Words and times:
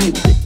music. 0.00 0.39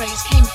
praise 0.00 0.22
came 0.22 0.49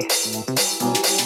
Yeah. 0.00 1.19